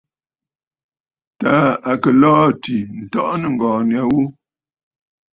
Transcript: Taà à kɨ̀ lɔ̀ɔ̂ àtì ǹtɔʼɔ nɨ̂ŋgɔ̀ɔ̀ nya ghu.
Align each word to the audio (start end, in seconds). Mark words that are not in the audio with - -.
Taà 1.39 1.61
à 1.89 1.91
kɨ̀ 2.01 2.11
lɔ̀ɔ̂ 2.21 2.41
àtì 2.49 2.75
ǹtɔʼɔ 3.01 3.33
nɨ̂ŋgɔ̀ɔ̀ 3.41 3.81
nya 3.89 4.01
ghu. 4.11 4.21